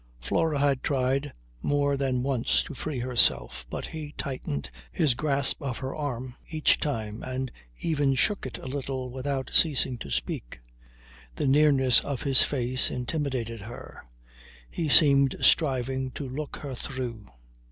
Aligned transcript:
Flora 0.19 0.57
had 0.57 0.81
tried 0.81 1.31
more 1.61 1.95
than 1.95 2.23
once 2.23 2.63
to 2.63 2.73
free 2.73 2.97
herself, 2.97 3.67
but 3.69 3.85
he 3.89 4.13
tightened 4.13 4.71
his 4.91 5.13
grasp 5.13 5.61
of 5.61 5.77
her 5.77 5.95
arm 5.95 6.33
each 6.49 6.79
time 6.79 7.21
and 7.21 7.51
even 7.81 8.15
shook 8.15 8.47
it 8.47 8.57
a 8.57 8.65
little 8.65 9.11
without 9.11 9.51
ceasing 9.53 9.99
to 9.99 10.09
speak. 10.09 10.59
The 11.35 11.45
nearness 11.45 11.99
of 11.99 12.23
his 12.23 12.41
face 12.41 12.89
intimidated 12.89 13.61
her. 13.61 14.01
He 14.71 14.89
seemed 14.89 15.35
striving 15.39 16.09
to 16.13 16.27
look 16.27 16.55
her 16.63 16.73
through. 16.73 17.27